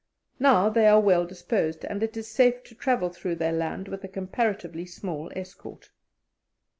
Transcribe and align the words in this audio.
Now 0.39 0.67
they 0.67 0.87
are 0.87 0.99
well 0.99 1.27
disposed, 1.27 1.85
and 1.85 2.01
it 2.01 2.17
is 2.17 2.27
safe 2.27 2.63
to 2.63 2.73
travel 2.73 3.09
through 3.11 3.35
their 3.35 3.53
land 3.53 3.87
with 3.87 4.03
a 4.03 4.07
comparatively 4.07 4.87
small 4.87 5.29
escort. 5.35 5.91